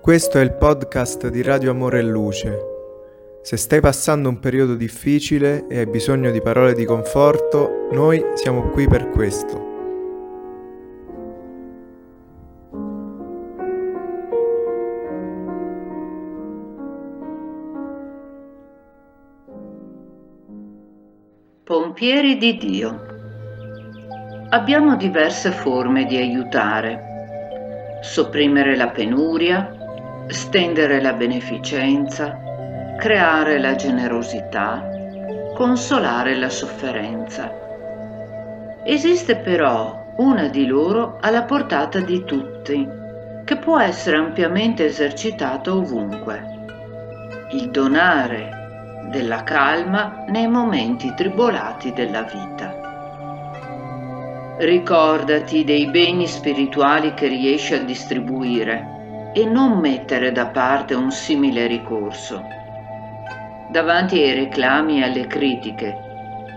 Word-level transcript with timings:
Questo 0.00 0.38
è 0.38 0.40
il 0.40 0.54
podcast 0.54 1.28
di 1.28 1.42
Radio 1.42 1.72
Amore 1.72 1.98
e 1.98 2.02
Luce. 2.02 2.58
Se 3.42 3.58
stai 3.58 3.80
passando 3.80 4.30
un 4.30 4.38
periodo 4.38 4.74
difficile 4.74 5.66
e 5.68 5.80
hai 5.80 5.86
bisogno 5.86 6.30
di 6.30 6.40
parole 6.40 6.72
di 6.72 6.86
conforto, 6.86 7.86
noi 7.92 8.24
siamo 8.32 8.70
qui 8.70 8.88
per 8.88 9.10
questo. 9.10 9.68
Pompieri 21.62 22.38
di 22.38 22.56
Dio. 22.56 23.06
Abbiamo 24.48 24.96
diverse 24.96 25.50
forme 25.50 26.06
di 26.06 26.16
aiutare. 26.16 27.98
Sopprimere 28.00 28.74
la 28.76 28.88
penuria, 28.88 29.74
stendere 30.30 31.00
la 31.00 31.12
beneficenza, 31.12 32.38
creare 32.96 33.58
la 33.58 33.74
generosità, 33.74 34.88
consolare 35.54 36.36
la 36.36 36.48
sofferenza. 36.48 37.52
Esiste 38.84 39.36
però 39.36 40.12
una 40.16 40.46
di 40.46 40.66
loro 40.66 41.18
alla 41.20 41.42
portata 41.42 41.98
di 41.98 42.24
tutti, 42.24 42.88
che 43.44 43.56
può 43.56 43.80
essere 43.80 44.18
ampiamente 44.18 44.84
esercitata 44.84 45.74
ovunque. 45.74 46.58
Il 47.50 47.70
donare 47.70 49.08
della 49.10 49.42
calma 49.42 50.24
nei 50.28 50.46
momenti 50.46 51.12
tribolati 51.14 51.92
della 51.92 52.22
vita. 52.22 52.78
Ricordati 54.58 55.64
dei 55.64 55.86
beni 55.86 56.28
spirituali 56.28 57.14
che 57.14 57.26
riesci 57.26 57.74
a 57.74 57.82
distribuire 57.82 58.98
e 59.32 59.44
non 59.44 59.78
mettere 59.78 60.32
da 60.32 60.46
parte 60.46 60.94
un 60.94 61.12
simile 61.12 61.66
ricorso. 61.66 62.42
Davanti 63.68 64.18
ai 64.20 64.34
reclami 64.34 64.98
e 64.98 65.04
alle 65.04 65.26
critiche, 65.26 65.96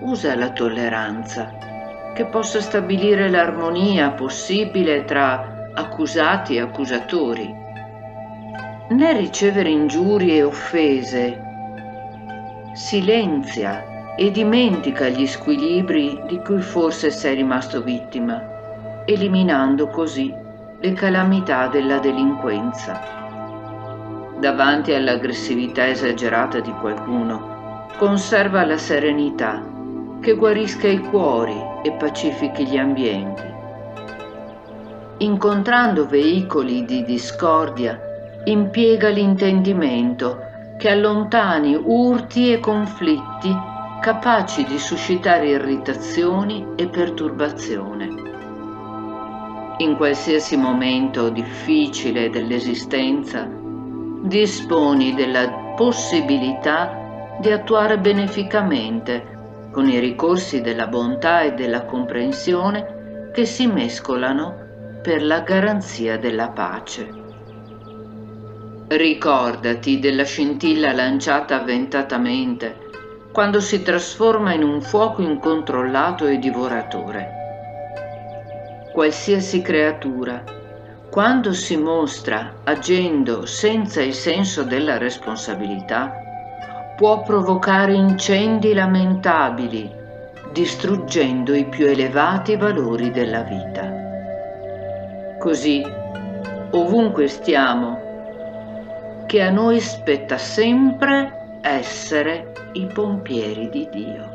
usa 0.00 0.34
la 0.34 0.50
tolleranza, 0.50 1.52
che 2.14 2.24
possa 2.24 2.60
stabilire 2.60 3.28
l'armonia 3.28 4.10
possibile 4.10 5.04
tra 5.04 5.70
accusati 5.74 6.56
e 6.56 6.60
accusatori. 6.60 7.54
Né 8.88 9.12
ricevere 9.16 9.68
ingiurie 9.68 10.36
e 10.36 10.42
offese, 10.42 11.44
silenzia 12.72 14.14
e 14.16 14.30
dimentica 14.30 15.08
gli 15.08 15.26
squilibri 15.26 16.22
di 16.26 16.40
cui 16.40 16.60
forse 16.60 17.10
sei 17.10 17.36
rimasto 17.36 17.82
vittima, 17.82 18.42
eliminando 19.04 19.88
così 19.88 20.44
le 20.78 20.92
calamità 20.92 21.68
della 21.68 21.98
delinquenza. 21.98 23.00
Davanti 24.38 24.92
all'aggressività 24.92 25.88
esagerata 25.88 26.60
di 26.60 26.70
qualcuno, 26.72 27.88
conserva 27.96 28.64
la 28.66 28.76
serenità 28.76 29.64
che 30.20 30.34
guarisca 30.34 30.86
i 30.86 31.00
cuori 31.00 31.56
e 31.82 31.92
pacifichi 31.92 32.66
gli 32.66 32.76
ambienti. 32.76 33.54
Incontrando 35.18 36.06
veicoli 36.06 36.84
di 36.84 37.04
discordia, 37.04 37.98
impiega 38.44 39.08
l'intendimento 39.08 40.42
che 40.76 40.90
allontani 40.90 41.74
urti 41.74 42.52
e 42.52 42.60
conflitti 42.60 43.50
capaci 44.02 44.64
di 44.66 44.78
suscitare 44.78 45.48
irritazioni 45.48 46.66
e 46.76 46.86
perturbazione 46.86 48.15
in 49.78 49.96
qualsiasi 49.96 50.56
momento 50.56 51.28
difficile 51.28 52.30
dell'esistenza, 52.30 53.46
disponi 54.22 55.14
della 55.14 55.74
possibilità 55.76 57.36
di 57.38 57.50
attuare 57.50 57.98
beneficamente 57.98 59.34
con 59.70 59.86
i 59.88 59.98
ricorsi 59.98 60.62
della 60.62 60.86
bontà 60.86 61.42
e 61.42 61.52
della 61.52 61.84
comprensione 61.84 63.30
che 63.34 63.44
si 63.44 63.66
mescolano 63.66 64.64
per 65.02 65.22
la 65.22 65.40
garanzia 65.40 66.16
della 66.16 66.48
pace. 66.48 67.24
Ricordati 68.88 69.98
della 69.98 70.24
scintilla 70.24 70.92
lanciata 70.92 71.60
avventatamente 71.60 72.84
quando 73.30 73.60
si 73.60 73.82
trasforma 73.82 74.54
in 74.54 74.62
un 74.62 74.80
fuoco 74.80 75.20
incontrollato 75.20 76.26
e 76.26 76.38
divoratore 76.38 77.45
qualsiasi 78.96 79.60
creatura, 79.60 80.42
quando 81.10 81.52
si 81.52 81.76
mostra 81.76 82.60
agendo 82.64 83.44
senza 83.44 84.00
il 84.00 84.14
senso 84.14 84.62
della 84.62 84.96
responsabilità, 84.96 86.14
può 86.96 87.20
provocare 87.20 87.92
incendi 87.92 88.72
lamentabili, 88.72 89.94
distruggendo 90.50 91.52
i 91.52 91.66
più 91.66 91.84
elevati 91.84 92.56
valori 92.56 93.10
della 93.10 93.42
vita. 93.42 93.92
Così, 95.40 95.84
ovunque 96.70 97.28
stiamo, 97.28 98.00
che 99.26 99.42
a 99.42 99.50
noi 99.50 99.78
spetta 99.78 100.38
sempre 100.38 101.58
essere 101.60 102.70
i 102.72 102.86
pompieri 102.86 103.68
di 103.68 103.88
Dio. 103.92 104.30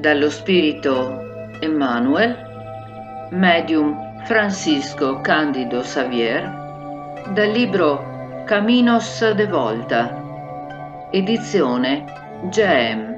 Dallo 0.00 0.30
Spirito 0.30 1.30
Emmanuel, 1.62 3.28
medium 3.30 4.24
Francisco 4.24 5.20
Candido 5.20 5.82
Xavier, 5.82 7.22
dal 7.28 7.50
libro 7.52 8.42
Caminos 8.46 9.32
de 9.32 9.46
Volta, 9.46 11.08
edizione 11.12 12.04
GEM. 12.48 13.16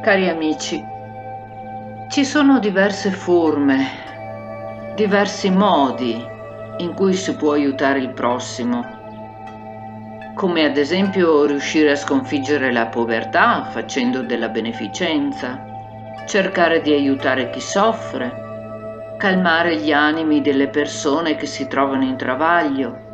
Cari 0.00 0.28
amici, 0.28 0.80
ci 2.08 2.24
sono 2.24 2.60
diverse 2.60 3.10
forme, 3.10 3.88
diversi 4.94 5.50
modi 5.50 6.24
in 6.76 6.94
cui 6.94 7.14
si 7.14 7.34
può 7.34 7.54
aiutare 7.54 7.98
il 7.98 8.12
prossimo 8.12 9.01
come 10.34 10.64
ad 10.64 10.76
esempio 10.76 11.44
riuscire 11.44 11.90
a 11.90 11.96
sconfiggere 11.96 12.72
la 12.72 12.86
povertà 12.86 13.64
facendo 13.64 14.22
della 14.22 14.48
beneficenza, 14.48 15.62
cercare 16.26 16.80
di 16.80 16.92
aiutare 16.92 17.50
chi 17.50 17.60
soffre, 17.60 19.16
calmare 19.18 19.76
gli 19.76 19.92
animi 19.92 20.40
delle 20.40 20.68
persone 20.68 21.36
che 21.36 21.46
si 21.46 21.68
trovano 21.68 22.04
in 22.04 22.16
travaglio, 22.16 23.10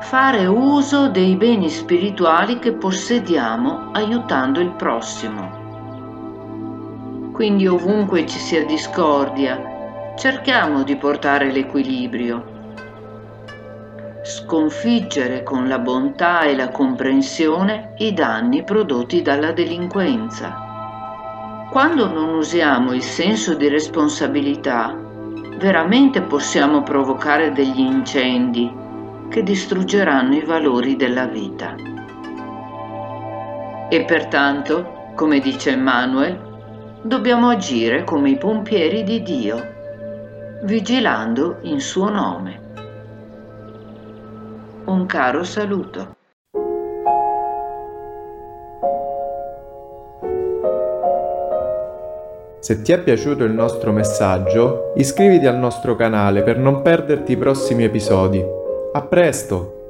fare 0.00 0.46
uso 0.46 1.08
dei 1.08 1.36
beni 1.36 1.68
spirituali 1.68 2.58
che 2.58 2.72
possediamo 2.72 3.90
aiutando 3.92 4.60
il 4.60 4.70
prossimo. 4.70 5.60
Quindi 7.32 7.66
ovunque 7.66 8.26
ci 8.26 8.38
sia 8.38 8.64
discordia, 8.64 10.14
cerchiamo 10.16 10.82
di 10.82 10.96
portare 10.96 11.50
l'equilibrio 11.50 12.51
sconfiggere 14.22 15.42
con 15.42 15.66
la 15.66 15.80
bontà 15.80 16.42
e 16.42 16.54
la 16.54 16.68
comprensione 16.68 17.94
i 17.98 18.14
danni 18.14 18.62
prodotti 18.62 19.20
dalla 19.20 19.50
delinquenza. 19.50 21.66
Quando 21.70 22.06
non 22.06 22.34
usiamo 22.34 22.92
il 22.92 23.02
senso 23.02 23.54
di 23.54 23.68
responsabilità, 23.68 24.96
veramente 25.58 26.22
possiamo 26.22 26.82
provocare 26.82 27.50
degli 27.50 27.80
incendi 27.80 28.72
che 29.28 29.42
distruggeranno 29.42 30.36
i 30.36 30.44
valori 30.44 30.94
della 30.94 31.26
vita. 31.26 31.74
E 33.88 34.04
pertanto, 34.04 35.10
come 35.16 35.40
dice 35.40 35.72
Emmanuel, 35.72 36.38
dobbiamo 37.02 37.48
agire 37.48 38.04
come 38.04 38.30
i 38.30 38.38
pompieri 38.38 39.02
di 39.02 39.22
Dio, 39.22 39.70
vigilando 40.62 41.58
in 41.62 41.80
suo 41.80 42.08
nome 42.08 42.61
un 44.92 45.06
caro 45.06 45.42
saluto. 45.42 46.16
Se 52.60 52.80
ti 52.82 52.92
è 52.92 52.98
piaciuto 53.00 53.42
il 53.42 53.52
nostro 53.52 53.90
messaggio, 53.90 54.92
iscriviti 54.94 55.46
al 55.46 55.56
nostro 55.56 55.96
canale 55.96 56.42
per 56.42 56.58
non 56.58 56.82
perderti 56.82 57.32
i 57.32 57.36
prossimi 57.36 57.82
episodi. 57.82 58.44
A 58.92 59.02
presto! 59.02 59.81